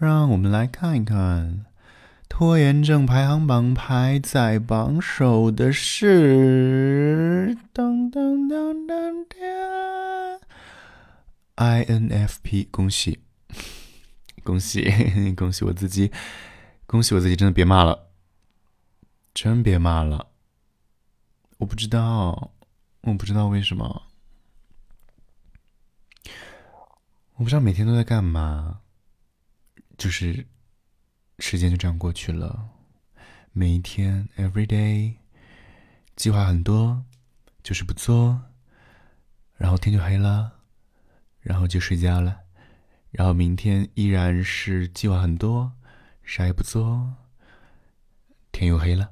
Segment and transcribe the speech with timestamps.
[0.00, 1.66] 让我们来看一看，
[2.26, 10.40] 拖延症排行榜排在榜首的是当当当当当
[11.56, 13.20] INFP，恭喜。
[14.42, 14.90] 恭喜
[15.36, 16.10] 恭喜我自己，
[16.86, 18.08] 恭喜我自己，真的别骂了，
[19.34, 20.28] 真别骂了，
[21.58, 22.52] 我不知道，
[23.02, 24.04] 我不知道为什么，
[27.34, 28.80] 我不知道每天都在干嘛。
[30.00, 30.46] 就是
[31.40, 32.70] 时间就这样过去了，
[33.52, 35.16] 每一天，every day，
[36.16, 37.04] 计划很多，
[37.62, 38.40] 就是不做，
[39.58, 40.52] 然后天就黑了，
[41.42, 42.40] 然后就睡觉了，
[43.10, 45.70] 然后明天依然是计划很多，
[46.22, 47.12] 啥也不做，
[48.52, 49.10] 天又黑了，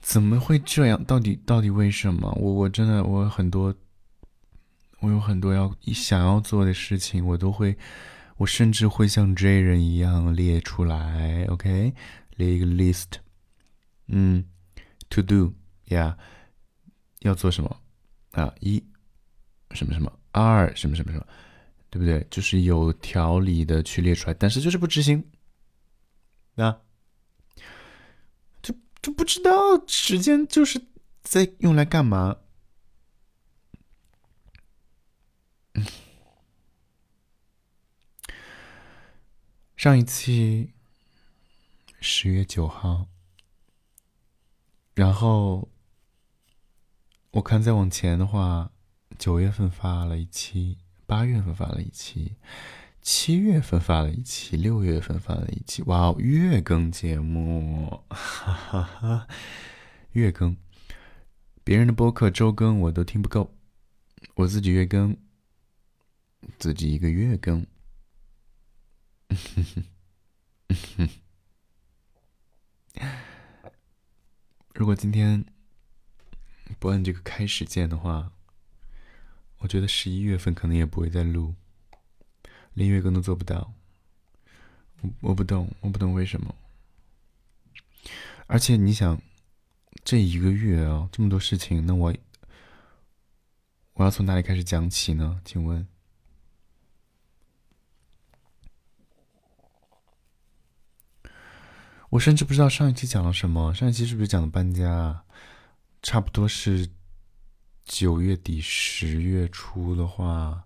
[0.00, 1.04] 怎么会这样？
[1.04, 2.32] 到底到底为什么？
[2.40, 3.74] 我我真的我很多，
[5.00, 7.76] 我有很多要想要做的事情，我都会。
[8.36, 11.94] 我甚至会像 J 人一样列出来，OK，
[12.36, 13.06] 列一个 list，
[14.08, 14.44] 嗯
[15.08, 16.16] ，to do，yeah，
[17.20, 17.80] 要做什么
[18.32, 18.52] 啊？
[18.60, 18.82] 一
[19.70, 21.26] 什么什么，二什么什么什么，
[21.90, 22.26] 对不对？
[22.30, 25.24] 就是有条理的去列出来，但是就是不执行，
[26.56, 26.80] 啊，
[28.62, 29.50] 就就不知道
[29.86, 30.80] 时间就是
[31.22, 32.36] 在用来干嘛。
[39.84, 40.72] 上一期
[42.00, 43.06] 十月九号，
[44.94, 45.68] 然后
[47.32, 48.72] 我看再往前的话，
[49.18, 52.32] 九月份发了一期，八月份发了一期，
[53.02, 59.28] 七月份发了一期，六月份发了一期，哇哦，月更节目，哈哈哈，
[60.12, 60.56] 月更，
[61.62, 63.54] 别人的播客周更我都听不够，
[64.36, 65.14] 我自己月更，
[66.58, 67.66] 自己一个月更。
[69.34, 69.84] 哼哼，
[70.96, 71.08] 哼
[74.74, 75.44] 如果今天
[76.78, 78.32] 不按这个开始键的话，
[79.58, 81.54] 我觉得十一月份可能也不会再录，
[82.74, 83.72] 连月更都做不到。
[85.00, 86.54] 我我不懂，我不懂为什么。
[88.46, 89.20] 而且你想，
[90.04, 92.14] 这一个月啊，这么多事情，那我
[93.94, 95.40] 我要从哪里开始讲起呢？
[95.44, 95.86] 请问？
[102.14, 103.74] 我甚至不知道上一期讲了什么。
[103.74, 105.24] 上一期是不是讲的搬家？
[106.00, 106.88] 差不多是
[107.84, 110.62] 九月底十月初的话，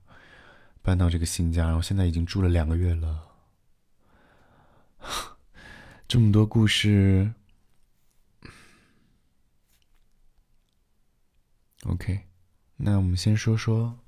[0.82, 3.28] 搬到这个新家，然后现在已经住了两个月了。
[6.06, 7.32] 这么多故事。
[11.84, 12.26] OK，
[12.76, 13.98] 那我们先说说，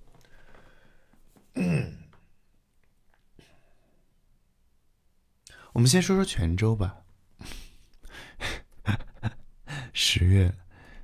[5.73, 7.00] 我们先说说泉州吧。
[10.03, 10.55] 十月，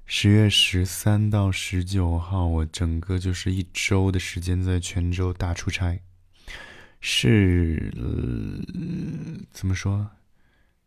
[0.07, 6.01] 十月十三到十九号，我整个就是一周的时间在泉州大出差，
[6.99, 7.93] 是
[9.53, 10.13] 怎么说？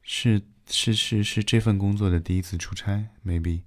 [0.02, 3.62] 是是是是这份工作的第一次出差，maybe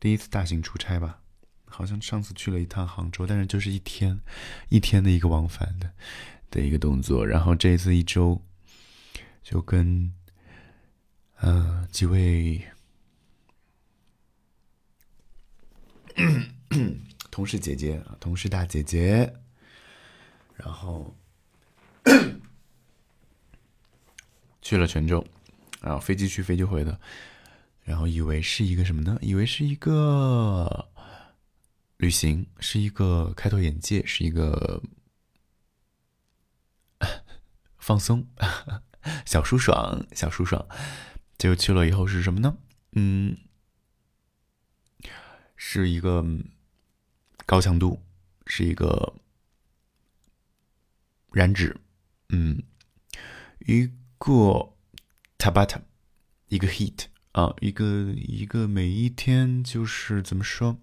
[0.00, 1.20] 第一次大型出差吧。
[1.66, 4.20] 好像上次去了一趟杭州，但是就是一天
[4.68, 5.92] 一天的一个往返的
[6.50, 7.24] 的一个动作。
[7.24, 8.42] 然后这一次一周
[9.44, 10.12] 就跟
[11.36, 12.60] 呃几位。
[17.30, 19.34] 同事姐姐啊，同事大姐姐，
[20.54, 21.14] 然后
[24.62, 25.26] 去了泉州，
[25.82, 26.98] 然后飞机去飞机回的，
[27.82, 29.18] 然后以为是一个什么呢？
[29.20, 30.88] 以为是一个
[31.98, 34.82] 旅行，是一个开拓眼界，是一个
[37.76, 38.26] 放松，
[39.26, 40.66] 小舒爽，小舒爽。
[41.36, 42.56] 结果去了以后是什么呢？
[42.92, 43.36] 嗯。
[45.56, 46.24] 是一个
[47.44, 48.00] 高强度，
[48.46, 49.14] 是一个
[51.32, 51.76] 燃脂，
[52.28, 52.62] 嗯，
[53.66, 54.72] 一个
[55.38, 55.80] tabata，
[56.48, 60.78] 一个 heat 啊，一个一个每一天就是怎么说，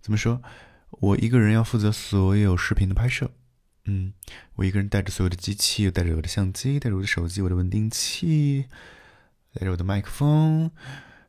[0.00, 0.42] 怎么说，
[0.90, 3.30] 我一个人要负责所有视频的拍摄，
[3.84, 4.12] 嗯，
[4.54, 8.66] 我一个人带着所有的机器，带着我的相机，带着我的手机，我的稳定器，
[9.54, 10.70] 带着我的麦克风，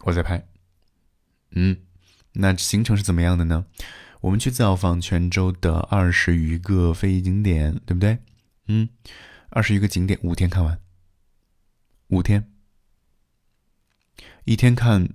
[0.00, 0.48] 我在拍。
[1.50, 1.78] 嗯，
[2.32, 3.66] 那行程是怎么样的呢？
[4.22, 8.18] 我们去造访泉州的二十余个非遗景点，对不对？
[8.66, 8.88] 嗯，
[9.50, 10.80] 二十余个景点，五天看完，
[12.08, 12.50] 五天。
[14.44, 15.10] 一天看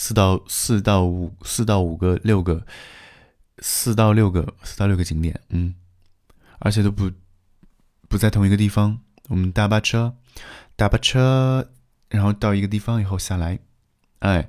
[0.00, 2.64] 四到四到五四到五个六个
[3.58, 5.74] 四到六个四到六个景点，嗯，
[6.58, 7.12] 而且都不
[8.08, 8.98] 不在同一个地方。
[9.28, 10.16] 我们大巴车，
[10.74, 11.70] 大巴车，
[12.08, 13.58] 然后到一个地方以后下来，
[14.20, 14.48] 哎，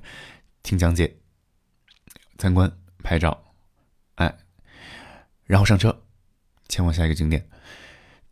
[0.62, 1.18] 听讲解，
[2.38, 2.72] 参观，
[3.02, 3.52] 拍照，
[4.14, 4.34] 哎，
[5.44, 6.02] 然后上车，
[6.66, 7.46] 前往下一个景点。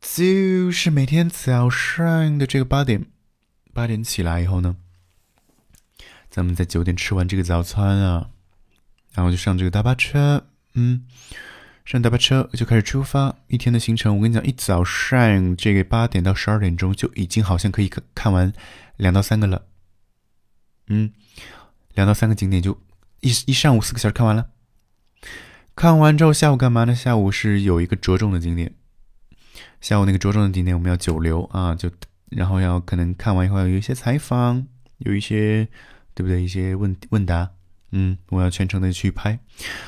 [0.00, 3.04] 就是每天早上的这个八点，
[3.74, 4.78] 八点起来以后呢，
[6.30, 8.30] 咱们在九点吃完这个早餐啊，
[9.14, 11.04] 然后就上这个大巴车，嗯，
[11.84, 13.34] 上大巴车就开始出发。
[13.48, 18.52] 一天的行程，我跟你讲，一早上这个八点到十二点钟就已经好像可以看看完
[18.96, 19.66] 两到三个了，
[20.86, 21.12] 嗯，
[21.94, 22.80] 两到三个景点就
[23.20, 24.50] 一一上午四个小时看完了。
[25.74, 26.94] 看完之后下午干嘛呢？
[26.94, 28.74] 下午是有一个着重的景点。
[29.80, 31.90] 下午那个着重的景点，我们要久留啊，就
[32.28, 34.66] 然后要可能看完以后要有一些采访，
[34.98, 35.66] 有一些
[36.20, 36.42] 对不对？
[36.42, 37.52] 一些问问答，
[37.92, 39.38] 嗯，我要全程的去拍。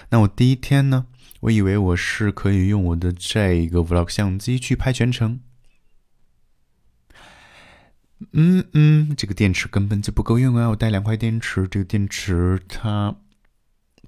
[0.09, 1.05] 那我第一天呢，
[1.41, 5.41] 我以为我是可以用我的这个 vlog 相机去拍全程，
[8.33, 10.69] 嗯嗯，这个电池根本就不够用啊！
[10.69, 13.15] 我带两块电池，这个电池它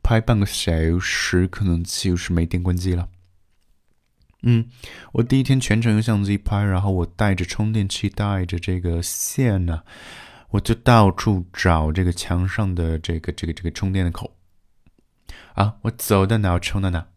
[0.03, 3.11] 拍半个小时可能就是没电关机了。
[4.44, 4.71] 嗯，
[5.12, 9.82] 我第一天全程用相机拍，然后我带着充电器，带着这个线呢，
[10.55, 14.37] 我就到处找这个墙上的这个这个这个充电的口。
[15.55, 17.09] 啊，我走到哪充到哪，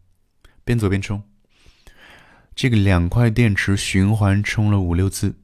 [0.64, 1.22] 边走边充。
[2.56, 5.36] 这个两块电池循环充了五六次，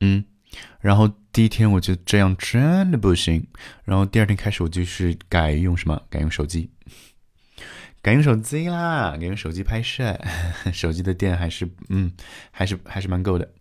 [0.00, 0.24] 嗯，
[0.80, 3.46] 然后第一天我就这样真的不行，
[3.84, 6.72] 然后第二天开始我就是改用什么，改用手机。
[8.02, 10.18] 改用手机啦，改用手机拍摄，
[10.74, 12.10] 手机的电还是嗯，
[12.50, 13.52] 还是还是蛮够的。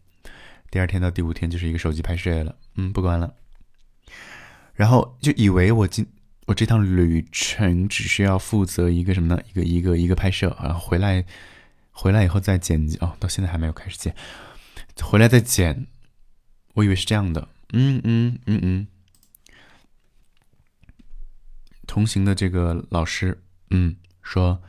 [0.76, 3.34] 第二天到第五天就是一个手机拍摄了，嗯，不管了。
[4.74, 6.06] 然后就以为我今
[6.48, 9.42] 我这趟旅程只需要负责一个什么呢？
[9.48, 11.24] 一个一个一个拍摄，然后回来
[11.92, 14.14] 回来以后再剪辑哦，到现在还没有开始剪，
[15.02, 15.88] 回来再剪。
[16.74, 18.88] 我以为是这样的，嗯嗯嗯嗯。
[21.88, 23.96] 同行的这个老师，嗯。
[24.22, 24.62] 说，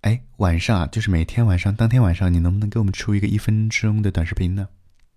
[0.00, 4.68] 哎，晚上啊，就是每天晚上，当天晚上，你能不能给我们出一个一分钟的短视频呢？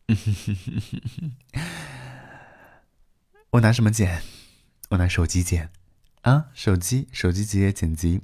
[3.51, 4.21] 我拿什么剪？
[4.89, 5.69] 我拿手机剪
[6.21, 8.21] 啊，手机，手机直接剪辑。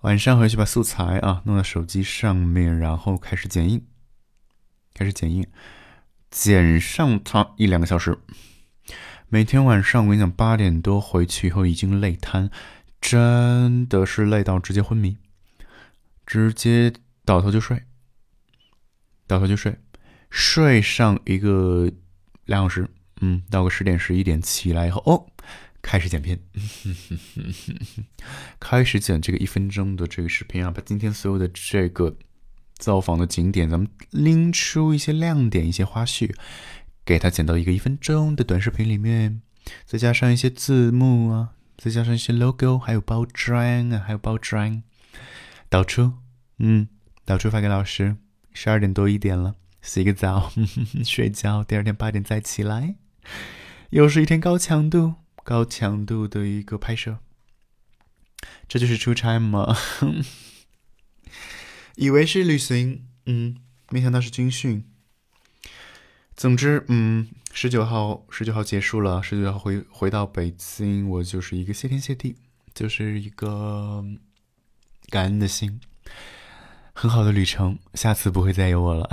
[0.00, 3.84] 晚上回去把素材啊弄到手机上面，然后开始剪映，
[4.94, 5.46] 开始剪映，
[6.30, 8.18] 剪上它一两个小时。
[9.28, 12.50] 每天晚上我跟你讲，八点多回去以后已经累瘫。
[13.00, 15.18] 真的是累到直接昏迷，
[16.26, 16.92] 直接
[17.24, 17.84] 倒头就睡，
[19.26, 19.78] 倒头就睡，
[20.30, 21.90] 睡上一个
[22.44, 22.88] 两小时，
[23.20, 25.26] 嗯，到个十点十一点起来以后，哦，
[25.82, 26.38] 开始剪片，
[28.60, 32.16] 开始剪这个一分钟的这个视频啊，把今天所有的这个
[32.76, 36.34] 造访的景点，咱们拎出一些亮点、一些花絮，
[37.04, 39.40] 给它剪到一个一分钟的短视频里面，
[39.84, 41.50] 再加上一些字幕啊。
[41.80, 44.82] 再加上一些 logo，还有包装啊，还有包装，
[45.68, 46.14] 导出，
[46.58, 46.88] 嗯，
[47.24, 48.16] 导出发给老师。
[48.52, 49.54] 十二点多一点了，
[49.88, 50.52] 洗个澡，
[51.02, 51.64] 睡觉。
[51.64, 52.96] 第二天八点再起来，
[53.88, 57.20] 又是一天高强度、高强度的一个拍摄。
[58.68, 59.74] 这就是出差吗？
[61.96, 63.56] 以为是旅行，嗯，
[63.88, 64.84] 没想到是军训。
[66.36, 67.28] 总之，嗯。
[67.50, 69.22] 十九号，十九号结束了。
[69.22, 72.36] 十九号回回到北京，我就是一个谢天谢地，
[72.74, 74.04] 就是一个
[75.08, 75.80] 感恩的心，
[77.00, 77.78] 很好的旅程。
[77.94, 79.08] 下次不会再有我了。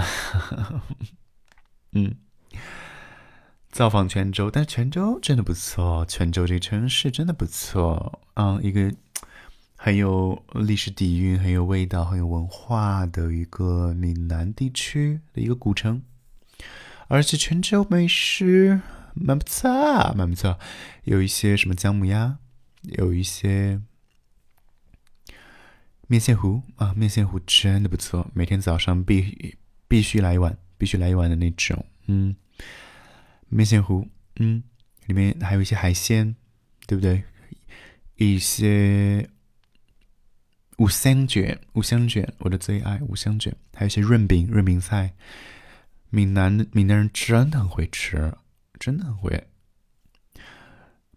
[1.94, 2.16] 嗯，
[3.70, 8.92] 造访泉州，但是泉州真的不错，泉州这个城市真的不错嗯，一个
[9.76, 16.02] 很有历史底蕴、很有味道、很有文化的一个闽南地区的一个古城。
[17.08, 18.82] 而且泉州美食
[19.14, 19.70] 蛮不错，
[20.16, 20.58] 蛮不错，
[21.04, 22.40] 有一些什么姜母鸭，
[22.82, 23.80] 有一些
[26.08, 29.58] 面线糊啊，面线糊真的不错，每天早上必
[29.88, 32.36] 必须来一碗，必须来一碗的那种，嗯，
[33.50, 34.08] 面线糊，
[34.38, 34.64] 嗯，
[35.08, 36.36] 里面还有一些海鲜，
[36.88, 37.24] 对不对？
[38.18, 39.30] 一些
[40.78, 45.14] 五香卷，五香卷，我的最爱五香卷，还有一些润饼，润饼菜。
[46.12, 48.34] 闽南的闽南人真的很会吃，
[48.80, 49.48] 真的很会。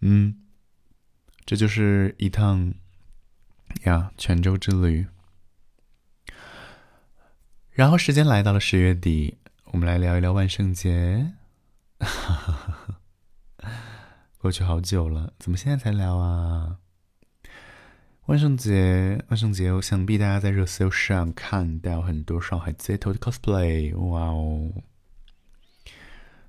[0.00, 0.34] 嗯，
[1.44, 2.74] 这就是一趟
[3.84, 5.06] 呀泉州之旅。
[7.70, 11.32] 然后时间来到了十月底，我们来聊一聊万圣节。
[14.38, 16.78] 过去好久了，怎么现在才聊啊？
[18.26, 24.70] 万圣节，万圣节，我想必大家在热搜上看到很多上海街头的 cosplay，哇哦！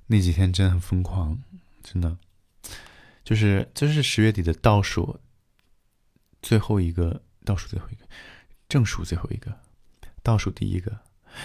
[0.08, 1.42] 那几天真的很疯狂，
[1.82, 2.18] 真的，
[3.24, 5.20] 就是就是十月底的倒数
[6.42, 8.06] 最后一个，倒数最后一个，
[8.68, 9.60] 正数最后一个，
[10.24, 11.00] 倒数第一个，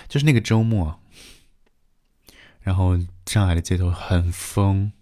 [0.08, 1.00] 就是那个周末，
[2.60, 4.92] 然后上海的街头很疯，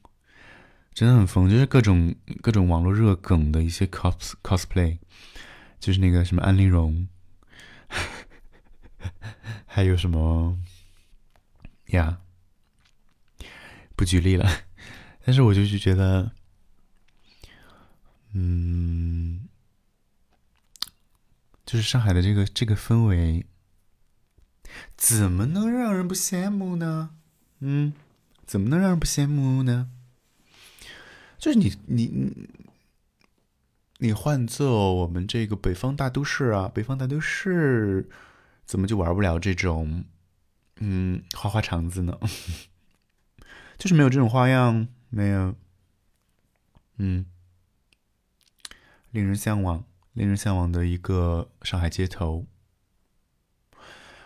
[0.92, 4.98] 真的很疯，就是各种各种网络热梗的一些 cos cosplay，
[5.78, 7.08] 就是那个什么安陵容，
[9.66, 10.58] 还有什么
[11.86, 12.18] 呀。
[13.94, 14.50] 不举例了，
[15.24, 16.32] 但是我就是觉得，
[18.32, 19.48] 嗯，
[21.72, 23.46] 就是上海的这个这个氛围，
[24.94, 27.16] 怎么能让人不羡慕呢？
[27.60, 27.94] 嗯，
[28.44, 29.88] 怎么能让人不羡慕呢？
[31.38, 32.50] 就是你你你，
[34.00, 38.06] 你换做我们这个北方大都市啊，北方大都市
[38.66, 40.04] 怎么就玩不了这种
[40.76, 42.18] 嗯花花肠子呢？
[43.78, 45.54] 就是没有这种花样，没有，
[46.98, 47.24] 嗯，
[49.10, 52.46] 令人向往，令人向往的一个上海街头。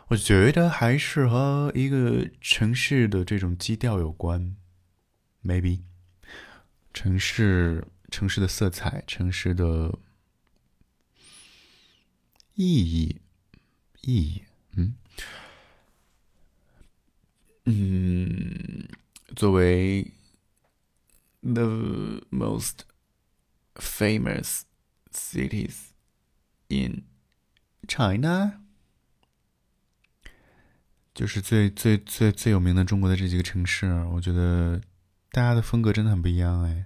[0.08, 4.56] 我觉得还是和一个城市的这种基调有关
[5.42, 5.82] ，maybe，
[6.94, 9.98] 城市城市的色彩，城市的
[12.54, 13.20] 意义，
[14.02, 14.42] 意义，
[14.76, 14.94] 嗯，
[17.64, 18.88] 嗯。
[19.34, 20.12] 作为
[21.42, 22.84] the most
[23.74, 24.62] famous
[25.16, 25.92] cities
[26.68, 27.04] in
[27.88, 28.60] China，
[31.14, 34.80] 就是最最最最有名的中国的这几个城市，我觉得
[35.30, 36.84] 大家的风格真的很不一样哎。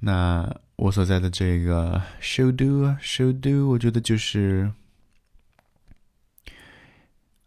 [0.00, 4.72] 那我所在的这个首都，首都，我觉得就是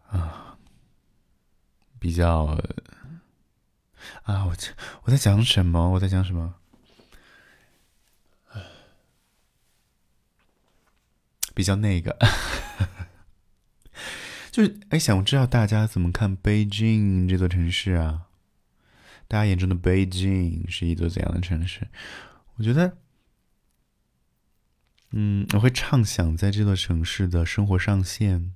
[0.08, 0.42] 啊。
[2.00, 2.60] 比较
[4.24, 4.54] 啊，我
[5.04, 5.92] 我在讲什么？
[5.92, 6.54] 我在讲什么？
[11.54, 12.18] 比较那个，
[14.52, 18.28] 就是哎，想知道大家怎么看北京这座城市啊？
[19.28, 21.88] 大家眼中的北京是一座怎样的城市？
[22.56, 22.98] 我觉得，
[25.12, 28.52] 嗯，我会畅想在这座城市的生活上限，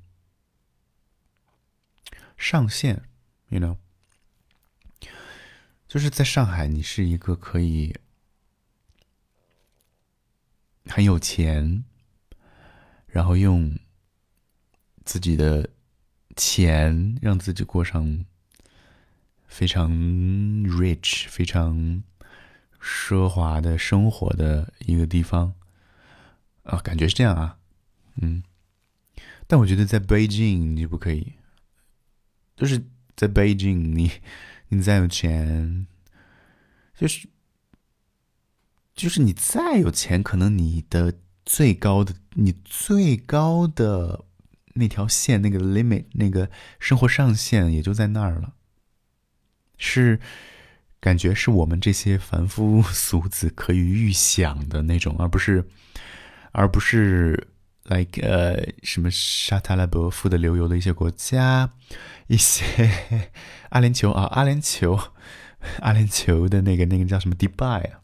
[2.37, 3.03] 上限。
[3.49, 3.77] You know，
[5.87, 7.95] 就是在上海，你是一个可以
[10.85, 11.85] 很有钱，
[13.17, 13.75] 然后用
[15.03, 15.67] 自己的
[16.35, 18.23] 钱让自己过上
[19.47, 22.03] 非常 rich、非常
[22.79, 25.55] 奢华的生活的一个地方。
[26.61, 27.57] 啊，感觉是这样啊，
[28.21, 28.43] 嗯，
[29.47, 31.33] 但我觉得在北京你不可以，
[32.55, 32.83] 就是。
[33.19, 34.11] 在北京，你
[34.67, 35.87] 你再有钱，
[36.95, 37.27] 就是
[38.93, 41.15] 就是你再有钱，可能你的
[41.47, 44.25] 最高的你最高的
[44.73, 48.53] 那条线，那个 limit，那个生活上限也就在那儿了。
[49.77, 50.19] 是
[50.99, 55.67] 感觉是我们这些凡夫俗子可以预想的那种，而不是
[56.51, 57.47] 而不是
[57.85, 61.71] like 呃什么沙特阿拉伯富得流油的一些国家。
[62.27, 62.91] 一些
[63.71, 65.11] 阿联酋啊，阿联酋，
[65.79, 68.03] 阿联酋的那个那个叫什么迪拜啊？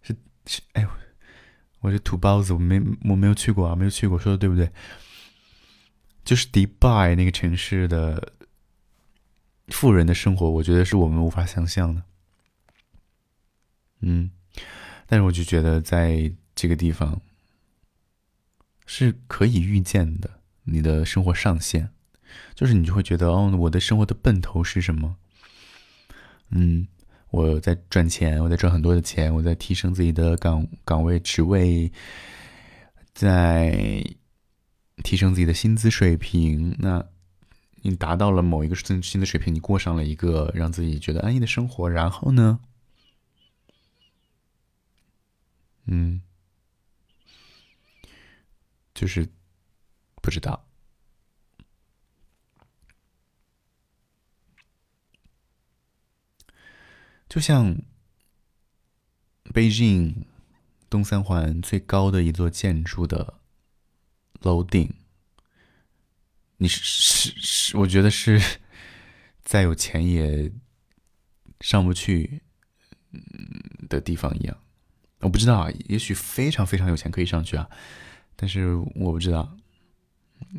[0.00, 0.14] 是
[0.46, 0.86] 是，哎，
[1.84, 4.72] 我这土包子，我没我没有去过啊，没有去过，说的对不对？
[6.24, 8.32] 就是迪拜那个城市的
[9.68, 12.02] 富人的生活，我觉得是我们无法想象的。
[14.00, 14.30] 嗯，
[15.06, 17.20] 但是我就觉得在这个地方
[18.86, 21.90] 是可以预见的，你的生活上限。
[22.54, 25.18] 就是你就会觉得哦，我的生活的奔头是什么？
[26.48, 26.88] 嗯，
[27.34, 31.90] 我在赚钱，我在赚很多的钱，我在提升自己的岗岗位职位，
[33.12, 34.04] 在
[35.02, 36.76] 提升自己的薪资水平。
[36.78, 37.04] 那
[37.82, 42.60] 你达到了某一个薪薪资水平，你过上了一个让自己觉得安逸的生活，然后呢？
[45.86, 46.22] 嗯，
[48.94, 49.28] 就是
[50.22, 50.64] 不知道。
[57.34, 57.76] 就像
[59.52, 60.24] 北京
[60.88, 63.40] 东三环最高的一座建筑的
[64.42, 64.88] 楼顶，
[66.58, 68.40] 你是是是，我觉得是
[69.42, 70.52] 再有钱也
[71.60, 72.42] 上不去
[73.10, 73.20] 嗯
[73.88, 74.56] 的地方一样。
[75.18, 77.68] 我不知道啊，也许非常非常有钱可以上去啊，
[78.36, 79.56] 但是我不知道，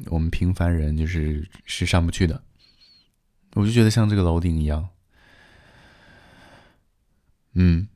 [0.07, 2.43] 我们平凡人就是是上不去的。
[3.53, 4.89] 我就觉得像这个楼顶一样，
[7.55, 7.87] 嗯，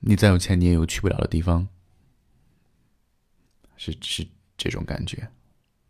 [0.00, 1.68] 你再有钱，你也有去不了的地方，
[3.76, 5.28] 是是这种感觉。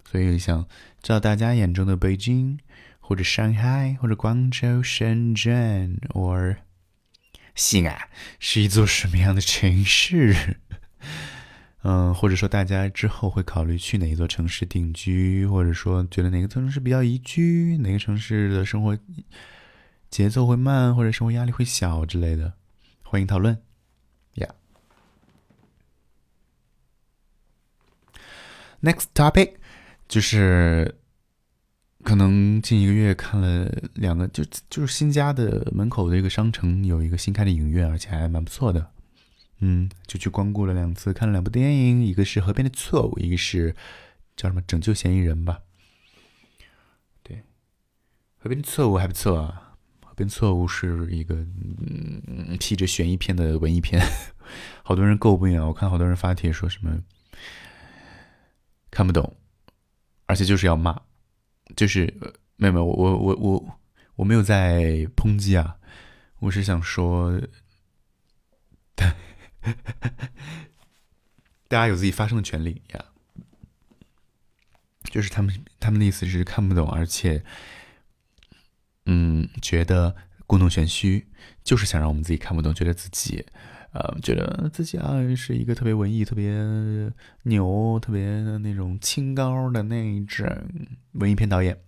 [0.04, 0.66] 所以想
[1.02, 2.58] 知道大家眼中的北京，
[3.00, 6.56] 或者上海，或者广州、深圳，，or
[7.54, 8.08] 西安，
[8.38, 10.58] 是一座什么样的城市？
[11.82, 18.98] 嗯，或者说大家之后会考虑去哪一座城市定居，或者说觉得哪个城市比较宜居，哪个城市的生活
[20.10, 22.54] 节奏会慢，或者生活压力会小之类的，
[23.08, 23.56] 欢迎讨论。
[24.34, 24.50] Yeah.
[28.82, 29.54] Next topic
[30.08, 30.96] 就是
[32.02, 38.90] 可能近一个月看了两个，就就是新家的门口的一个商城有一个新开的影院，而且还蛮不错的。
[39.60, 43.74] 嗯，就去光顾了两次，看了两部电影，一个是《河边的错误》，一个是
[44.36, 45.60] 叫什么《拯救嫌疑人》吧。
[47.22, 47.36] 对，
[48.38, 49.62] 《河边的错误》还不错啊，
[50.16, 54.02] 《跟错误》是一个嗯披着悬疑片的文艺片，
[54.82, 57.00] 好多人诟病啊，我看好多人发帖说什么
[58.90, 59.36] 看不懂，
[60.26, 61.00] 而且就是要骂，
[61.76, 62.12] 就是
[62.56, 63.78] 没有没有，我我我
[64.16, 65.76] 我没有在抨击啊，
[66.40, 67.40] 我是想说。
[71.68, 73.04] 大家有自己发声的权利呀，
[75.10, 77.44] 就是他们他们的意思是看不懂，而且，
[79.06, 80.14] 嗯，觉得
[80.46, 81.26] 故弄玄虚，
[81.64, 83.44] 就是想让我们自己看不懂，觉得自己，
[83.92, 86.52] 呃，觉得自己啊是一个特别文艺、特别
[87.44, 88.22] 牛、特别
[88.58, 90.46] 那种清高的那种
[91.12, 91.78] 文艺片导演。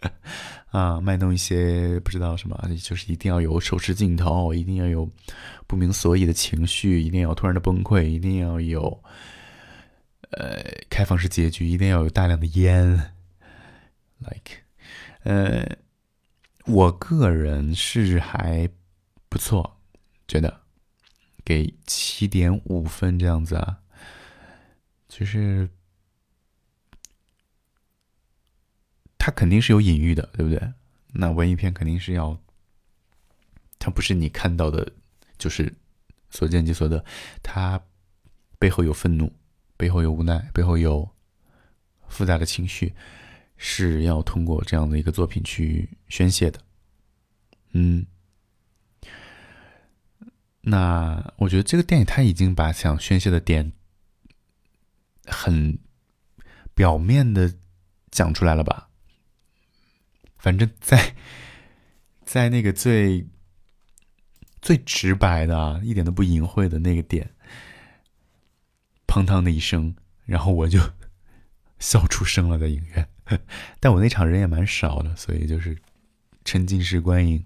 [0.70, 5.10] 啊，卖弄一些不知道什么，就是一定要有手持镜头，一定要有
[5.66, 9.02] 不明所以的情绪，一定要突然的崩溃，一定要有
[10.30, 13.12] 呃开放式结局，一定要有大量的烟。
[14.20, 14.62] Like，
[15.24, 15.66] 呃，
[16.66, 18.68] 我个人是还
[19.28, 19.80] 不错，
[20.26, 20.60] 觉得
[21.44, 23.80] 给七点五分这样子啊，
[25.08, 25.68] 就是。
[29.22, 30.72] 它肯定是有隐喻的，对不对？
[31.08, 32.40] 那文艺片肯定是要，
[33.78, 34.94] 它不是你看到的，
[35.36, 35.74] 就是
[36.30, 37.04] 所见即所得，
[37.42, 37.78] 它
[38.58, 39.30] 背后有愤怒，
[39.76, 41.06] 背后有无奈，背后有
[42.08, 42.94] 复杂的情绪，
[43.62, 46.58] 是要通过这样的一个作品去宣泄的。
[47.72, 48.06] 嗯，
[50.62, 53.72] 那我觉得这个电影它已经把想宣泄的点
[55.26, 55.78] 很
[56.74, 57.54] 表面的
[58.10, 58.88] 讲出来了吧？
[60.38, 61.14] 反正，在
[62.24, 63.28] 在那个最
[64.62, 67.34] 最直白的、一点都不隐晦的那个点，
[69.06, 69.94] 砰当的一声，
[70.24, 70.80] 然后我就
[71.78, 73.06] 笑出声了，在影院。
[73.80, 75.76] 但我那场人也蛮少的，所以就是
[76.44, 77.44] 沉浸式观影。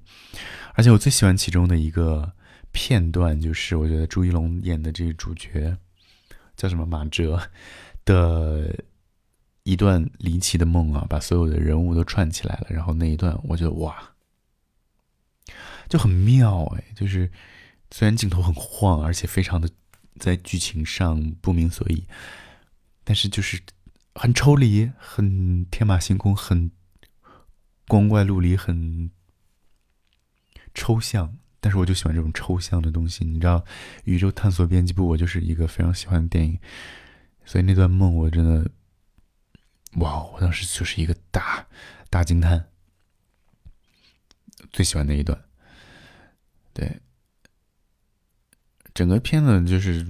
[0.74, 2.32] 而且我最喜欢其中的一个
[2.72, 5.76] 片段，就是我觉得朱一龙演的这个主角
[6.56, 7.50] 叫什么马哲
[8.04, 8.84] 的。
[9.66, 12.66] 一段离奇的梦啊，把所有的人物都串起来了。
[12.68, 14.12] 然后那一段，我觉得哇，
[15.88, 16.84] 就很妙哎！
[16.94, 17.30] 就是
[17.90, 19.66] 虽然镜头很晃，而且非常的
[20.18, 22.04] 在剧情上不明所以，
[23.04, 23.58] 但是就是
[24.14, 26.70] 很抽离，很天马行空，很
[27.88, 29.10] 光怪陆离，很
[30.72, 31.36] 抽象。
[31.60, 33.24] 但是我就喜欢这种抽象的东西。
[33.24, 33.60] 你知道，
[34.04, 36.58] 《宇宙探索编辑部》我就是一个非常喜欢的电影，
[37.44, 38.70] 所以那段梦我真的。
[39.98, 40.24] 哇！
[40.24, 41.64] 我当时就是一个大
[42.10, 42.68] 大惊叹，
[44.72, 45.40] 最喜欢那一段。
[46.72, 47.00] 对，
[48.92, 50.04] 整个片子就是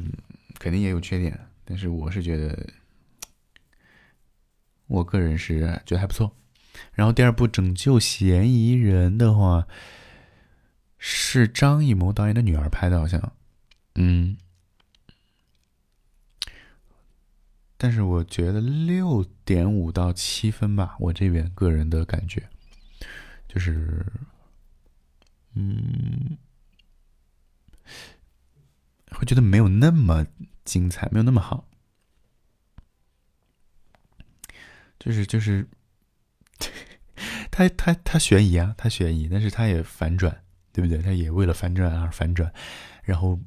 [0.58, 2.66] 肯定也有缺点，但是我是觉得，
[4.86, 6.36] 我个人是觉得还不错。
[6.92, 9.66] 然后第二部《拯救嫌疑人》的话，
[10.98, 13.32] 是张艺谋导演的女儿拍的，好像，
[13.94, 14.36] 嗯。
[17.76, 22.48] 但是我觉得六点五到七分吧，我这边个人的感觉，
[23.46, 24.06] 就是，
[25.54, 26.38] 嗯，
[29.10, 30.26] 会觉得没有那么
[30.64, 31.68] 精彩，没有那么好，
[35.04, 35.68] 就是就是，
[37.50, 41.02] 他他他悬疑啊，他悬疑，但是他也反转，对不对？
[41.02, 42.50] 他也为了反转而反转，
[43.02, 43.38] 然后。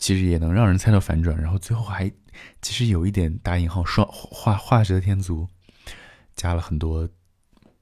[0.00, 2.08] 其实也能让人猜到反转，然后最后还
[2.62, 5.48] 其实有一点打引号双画画蛇添足，
[6.36, 7.08] 加了很多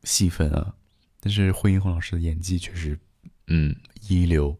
[0.02, 0.74] 戏份啊。
[1.20, 2.98] 但是惠英红老师的演技确实
[3.48, 3.76] 嗯，
[4.08, 4.58] 一流。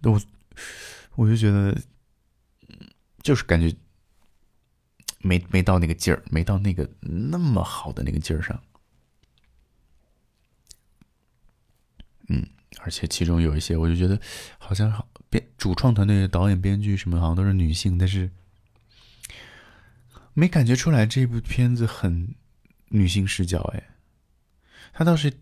[0.00, 0.20] 那我
[1.14, 1.80] 我就觉得，
[3.22, 3.72] 就是感觉
[5.26, 8.62] 没没到那个劲儿，没到那个那么好的那个劲儿上。
[12.28, 12.46] 嗯，
[12.80, 14.20] 而且其中有一些，我就觉得
[14.58, 18.30] 好像好编主创团队的、导演、编剧什么好像都是女性，但是
[20.34, 22.34] 没感觉出来这部片子很
[22.88, 23.60] 女性视角。
[23.74, 23.82] 哎，
[24.92, 25.32] 他倒是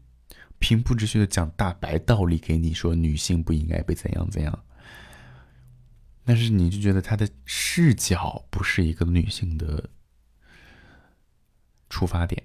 [0.59, 4.64] 平铺直叙的讲大白道理给你，说女性不应该被怎样怎样，
[6.25, 9.91] 但是你就觉得他的视角不是一个女性的
[11.89, 12.43] 出发点。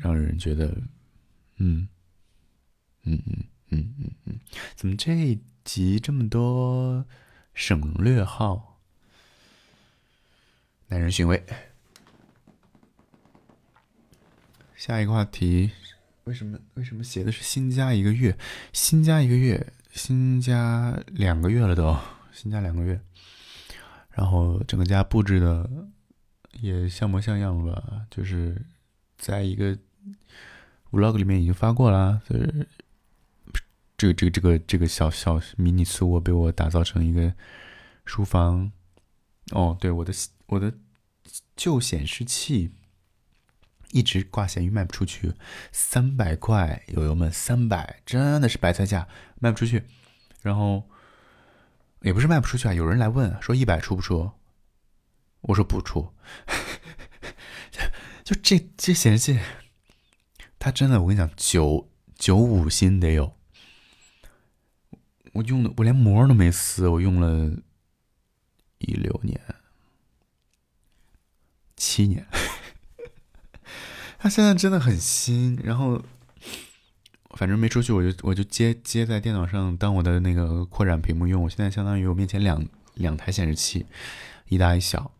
[0.00, 0.66] 让人觉得，
[1.56, 1.88] 嗯，
[3.04, 4.40] 嗯嗯嗯嗯嗯，
[4.76, 7.06] 怎么这一集这么多
[7.54, 8.80] 省略号？
[10.88, 11.42] 耐人寻味。
[14.76, 15.70] 下一个话题，
[16.24, 18.36] 为什么为什么写的是新加一个月？
[18.74, 21.98] 新加一个月，新加两个月了都，
[22.32, 23.00] 新加两个月，
[24.10, 25.70] 然后整个家布置的
[26.60, 28.06] 也像模像样了吧？
[28.10, 28.60] 就是
[29.16, 29.78] 在一个。
[30.90, 32.64] vlog 里面已经发过了，就是
[33.98, 37.34] 这个这个这个这个小小迷你次卧被我打造成一个
[38.04, 38.70] 书房。
[39.50, 40.12] 哦，对，我的
[40.46, 40.72] 我的
[41.56, 42.70] 旧显示器
[43.94, 45.34] 一直挂闲鱼卖不出去，
[45.70, 49.06] 三百块，友友们，三百真的是白菜价，
[49.38, 49.84] 卖不出去。
[50.42, 50.90] 然后
[52.00, 54.32] 也不是卖不出去啊，有人来问说一百出不出？
[55.42, 56.12] 我说不出，
[58.24, 59.40] 就这这显示器。
[60.58, 63.36] 它真的，我跟你讲，九九五新得有。
[65.34, 67.62] 我用的，我连膜都没撕，我用了
[68.78, 69.40] 一六年、
[71.76, 72.26] 七年。
[74.24, 76.02] 它现在真的很新，然后
[77.32, 81.42] 反正没出去，我就我就接接在电脑上当我的那个扩展屏幕用。
[81.42, 83.84] 我现在相当于我面前两两台显示器，
[84.48, 85.12] 一大一小。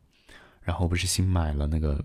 [0.62, 2.02] 然后不是新买了那个。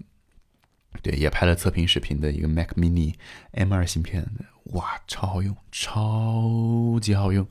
[1.01, 3.15] 对，也拍了测评视频的一个 Mac Mini
[3.53, 4.29] M2 芯片，
[4.73, 7.47] 哇，超好用，超级好用！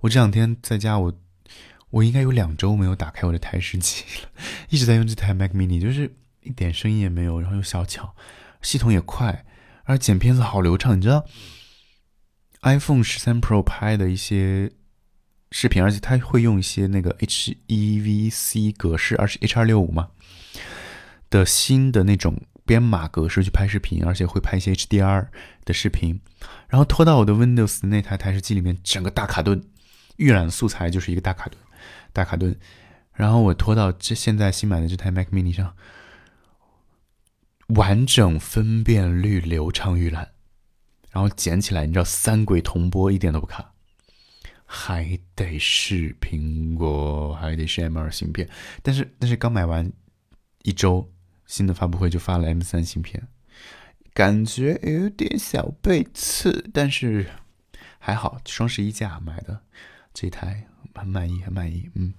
[0.00, 1.14] 我这两天在家，我
[1.90, 4.30] 我应该有两周没有打开我的台式机了，
[4.70, 8.12] 一直在用这台 Mac Mini，就是一点声音也没有，然后又小巧，
[8.62, 9.44] 系统也快，
[9.84, 10.96] 而剪片子好流畅。
[10.96, 11.24] 你知道
[12.62, 14.72] iPhone 十三 Pro 拍的一些
[15.50, 20.08] 视频，而且它会用一些那个 HEVC 格式，而且 H 二六五嘛
[21.30, 22.40] 的新的那种。
[22.68, 25.28] 编码格式去拍视频，而且会拍一些 HDR
[25.64, 26.20] 的视频，
[26.68, 29.64] 然后拖到我的 Windows 那台台式机里面，整个大卡顿
[30.16, 31.56] 预览素材就是一个大卡顿，
[32.12, 32.54] 大卡顿，
[33.14, 35.74] 然后我拖到这现在新买的这台 Mac Mini 上，
[37.74, 40.32] 完整分辨率流畅预览，
[41.10, 43.72] 然后剪起来，你知道三轨同播一点都不卡，
[44.64, 48.48] 还得是苹果，还得是 M2 芯片，
[48.82, 49.92] 但是但是刚买完
[50.62, 51.10] 一周。
[51.48, 53.26] 新的发布会就发了 M 三芯片，
[54.12, 57.30] 感觉有点小背刺，但是
[57.98, 59.62] 还好，双十一价买的
[60.12, 61.88] 这台很满意，很满意。
[61.94, 62.12] 嗯，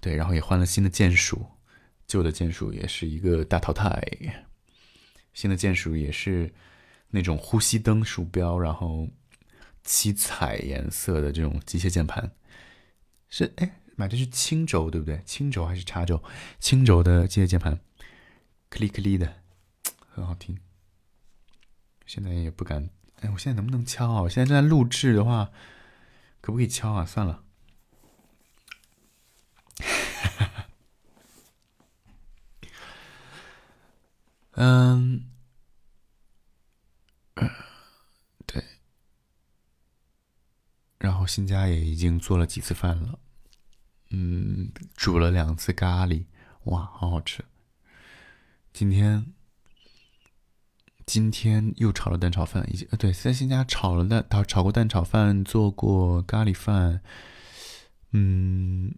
[0.00, 1.46] 对，然后也换了新的键鼠，
[2.06, 4.02] 旧的键鼠也是一个大淘汰，
[5.32, 6.52] 新的键鼠也是
[7.10, 9.08] 那种呼吸灯鼠标，然后
[9.84, 12.32] 七彩颜色的这种机械键盘，
[13.28, 13.80] 是哎。
[13.98, 15.22] 买的是青轴，对不对？
[15.24, 16.22] 青轴还是叉轴？
[16.60, 17.80] 青轴的机械键盘，
[18.68, 19.36] 克里克里的，
[20.10, 20.58] 很好听。
[22.04, 22.90] 现在也不敢，
[23.22, 24.20] 哎，我现在能不能敲啊？
[24.20, 25.50] 我现在正在录制的话，
[26.42, 27.06] 可不可以敲啊？
[27.06, 27.42] 算了。
[34.58, 35.22] 嗯，
[38.46, 38.64] 对。
[40.98, 43.18] 然后新家也已经做了几次饭了。
[44.10, 46.24] 嗯，煮了两次咖喱，
[46.64, 47.44] 哇，好好吃。
[48.72, 49.34] 今天
[51.04, 57.02] 今天又炒了蛋炒饭，已经呃对，在新家炒了蛋，炒炒过蛋炒饭，做过咖喱饭。
[58.12, 58.94] 嗯，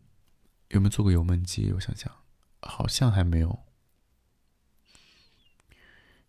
[0.68, 1.72] 有没有做过油焖鸡？
[1.72, 2.12] 我想想，
[2.60, 3.67] 好像还没有。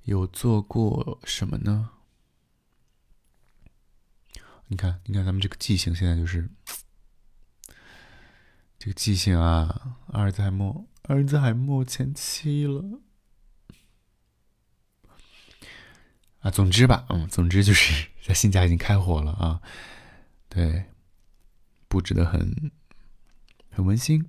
[0.09, 1.91] 有做过什么呢？
[4.65, 6.49] 你看，你看，咱们这个记性现在就是。
[8.79, 13.01] 这个记性啊，阿尔兹海默，阿尔兹海默前期了
[16.39, 16.49] 啊。
[16.49, 19.61] 总之吧，嗯，总之就是 在新家已经开火了啊。
[20.47, 20.85] 对，
[21.87, 22.71] 布置的很
[23.69, 24.27] 很温馨，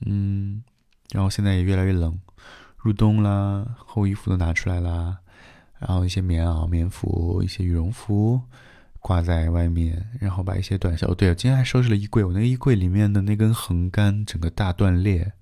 [0.00, 0.64] 嗯，
[1.10, 2.20] 然后现在也越来越冷，
[2.86, 5.18] 入冬啦，厚衣服都拿出来啦，
[5.80, 8.40] 然后一些棉袄、棉服、一些羽绒服
[9.00, 11.04] 挂在外面，然后把一些短袖。
[11.08, 15.32] 哦，对，今天还收拾了衣柜，我那个衣柜里面的那根横杆整个大断裂，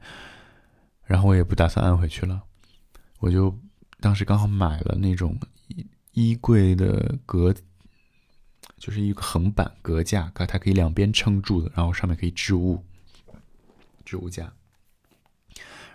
[1.05, 2.45] 然后我也不打算安回去了，
[3.21, 3.55] 我就
[4.01, 5.39] 当时刚好买了那种
[6.13, 7.55] 衣柜的隔，
[8.79, 12.83] 就是一个横板隔架，它可以两边撑住的，然后上面可以置物，
[14.03, 14.51] 置物架。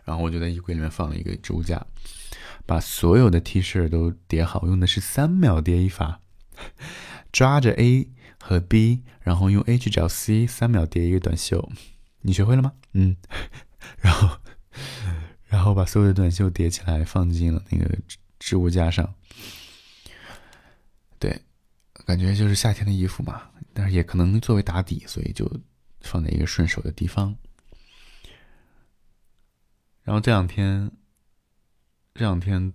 [0.03, 1.85] 然后我就在衣柜里面放了一个置物架。
[2.65, 6.21] 把所有的 T 恤都叠好，用的是三秒叠衣法，
[7.31, 8.07] 抓着 A
[8.39, 11.71] 和 B，然后用 A 去找 C，三秒叠一个短袖。
[12.21, 12.73] 你学会了吗？
[12.93, 13.15] 嗯。
[14.01, 14.37] 然后，
[15.47, 17.97] 然后把所有的短袖叠起来，放进了那个
[18.37, 19.15] 置物架上。
[21.17, 21.41] 对，
[22.05, 23.41] 感觉就是夏天的衣服嘛，
[23.73, 25.49] 但是也可能作为打底，所以就
[26.01, 27.35] 放在一个顺手的地方。
[30.09, 30.89] 然后这两天。
[32.15, 32.73] 这两天，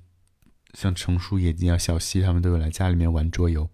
[0.73, 3.67] 像程叔、野鸡啊、小西他们都有来家里面玩桌游，《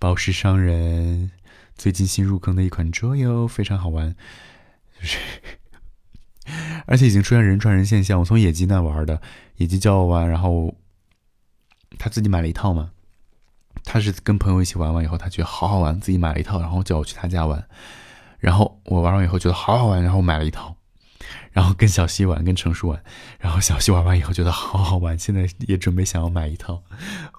[0.00, 1.28] 宝石商人》
[1.76, 4.16] 最近新入坑的一款桌游，非常好玩，
[5.00, 5.18] 就是，
[6.86, 8.18] 而且已经出现人传人现象。
[8.18, 9.22] 我从野鸡那玩的，
[9.58, 10.74] 野鸡教我玩，然后
[11.96, 12.90] 他自己买了一套嘛，
[13.84, 17.66] 他是跟朋友一起玩完以后，他觉得好好玩，自己买了一套，然后叫我去他家玩，
[18.40, 20.76] 然后我玩完以后觉得好好玩，然后买了一套。
[21.54, 23.02] 然后跟小西玩，跟成熟玩，
[23.38, 26.82] 然后小西玩完以后觉得好好玩，现在也准备想要买一套。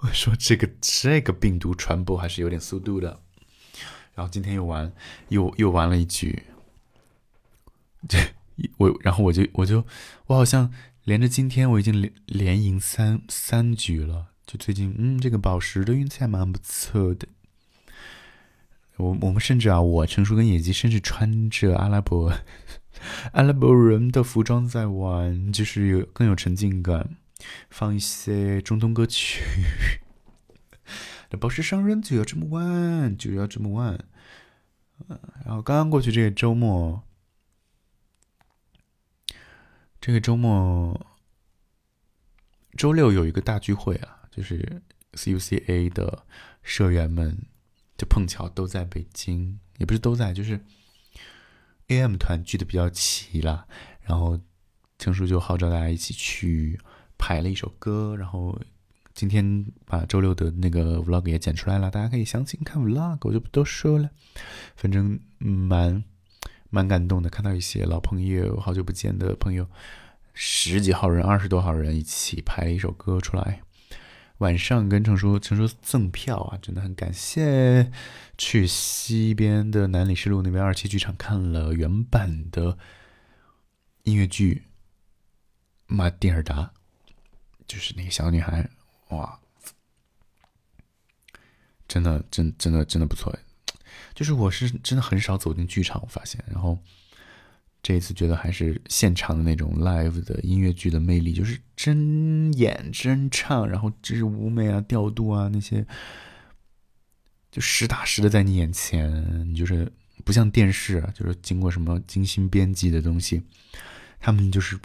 [0.02, 3.20] 我说这个这个病毒传播还是有点速度的。
[4.16, 4.94] 然后今天又玩，
[5.28, 6.44] 又又玩了一局。
[8.08, 8.18] 这
[8.78, 9.86] 我，然后我就我就
[10.28, 10.72] 我好像
[11.04, 14.28] 连着今天我已经连连赢三三局了。
[14.48, 17.28] 就最近，嗯，这个宝石的运气还蛮不错的。
[18.96, 22.32] 我我们甚至啊，我成熟跟野鸡甚至穿着阿拉伯。
[23.34, 27.18] 阿拉伯人的服装在玩，就是有更有沉浸感，
[27.70, 29.44] 放一些中东歌曲。
[31.40, 34.00] 宝石商人就要这么玩，就要这么玩。
[35.46, 37.04] 然后刚刚过去这个周末，
[40.00, 41.06] 这个周末
[42.78, 44.82] 周六有一个大聚会啊，就是
[45.14, 46.26] CUCA 的
[46.64, 47.38] 社员们
[47.98, 50.62] 就碰巧都在北京，也不是都在，就是。
[51.88, 53.68] A.M 团聚的比较齐了，
[54.02, 54.40] 然后
[54.98, 56.80] 程叔就号召大家一起去
[57.18, 58.60] 排了一首歌，然后
[59.14, 64.10] 今天把周六的那个 Vlog 也剪出来了，大家可以详情看 Vlog，我就不多说了。
[64.76, 66.04] 反正蛮
[66.70, 69.68] 蛮感动的，看到一些老朋友，好久不见的朋友，
[70.34, 73.62] 十几号人、二十多号人一起排了一首歌出来。
[74.40, 77.92] 晚上跟程叔，程叔赠票啊，真的很感谢。
[78.38, 82.78] 去西边的南礼士路那边二期剧场看了原版的
[84.04, 84.64] 音乐剧
[85.94, 86.56] 《马蒂尔达》，
[87.66, 88.70] 就是那个小女孩，
[89.10, 89.40] 哇，
[91.88, 93.34] 真的，真真的真的不错。
[94.14, 96.78] 就是我是真的很少走进剧场，我发现，然后。
[97.86, 105.86] 这一次觉得还是现场的那种 live 的音乐剧的魅力，就是真演真唱，然后这是舞美啊、调度啊那些，
[107.52, 109.94] 就实打实的在你眼前，你就是
[110.24, 113.44] 不像电视，就是经过什么精心编辑的东西，
[114.20, 114.80] 他们就是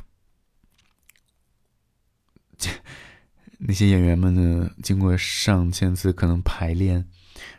[3.57, 7.09] 那些演员们呢，经过上千次可能排练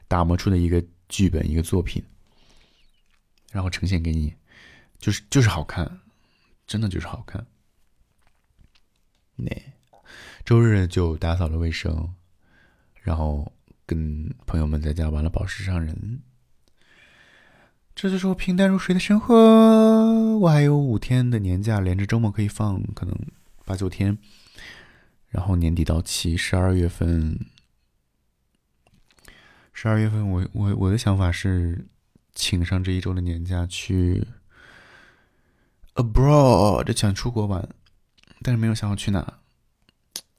[0.08, 2.04] 打磨出的一个剧本、一个作品，
[3.52, 4.36] 然后呈现给你。
[5.02, 6.00] 就是就是好看，
[6.68, 7.46] 真的就是好看。
[9.36, 9.52] 那
[10.46, 12.14] 周日就打扫了卫生，
[13.02, 13.52] 然后
[13.88, 16.22] 跟朋友们在家玩了宝石商人。
[17.96, 19.36] 这就是我平淡如水的生活。
[20.38, 23.18] 我还有五天的年假，连着周末可以放，可能
[23.66, 24.18] 八九天。
[25.30, 27.40] 然后年底到期，十二月份，
[29.74, 31.88] 十二月份我我我的想法是，
[32.34, 34.24] 请上这一周的年假去。
[35.96, 37.68] Abroad 想出国玩，
[38.42, 39.40] 但是没有想好去哪。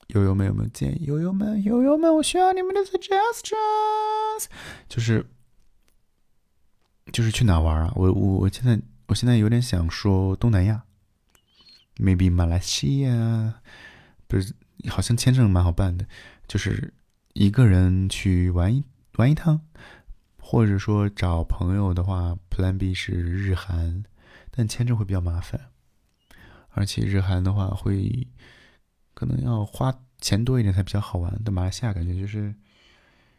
[0.09, 1.07] 友友们有没有建议？
[1.07, 4.47] 友友们，友友们，我需要你们的 suggestions。
[4.87, 5.27] 就是
[7.13, 7.93] 就是去哪玩啊？
[7.97, 10.83] 我我我现在我现在有点想说东南亚
[11.97, 13.61] ，maybe 马来西亚，
[14.27, 14.55] 不是
[14.89, 16.07] 好像签证蛮好办的，
[16.47, 16.93] 就是
[17.33, 18.85] 一个人去玩一
[19.17, 19.63] 玩一趟，
[20.39, 24.05] 或者说找朋友的话，Plan B 是日韩。
[24.55, 25.59] 但签证会比较麻烦，
[26.71, 28.29] 而且日韩的话会
[29.15, 31.41] 可能要花钱多一点才比较好玩。
[31.45, 32.55] 但马来西亚感觉就是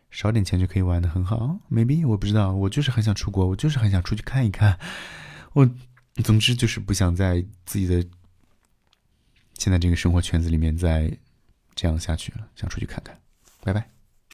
[0.10, 1.60] 少点钱就可以玩的很好。
[1.71, 4.80] maybe 我不知道，我就是很想出国，我就是很想出去看一看。
[5.54, 5.69] 我
[6.23, 8.04] 总之就是不想在自己的
[9.54, 11.15] 现在这个生活圈子里面再
[11.76, 13.15] 这样下去了，想出去看看。
[13.63, 13.92] 拜拜。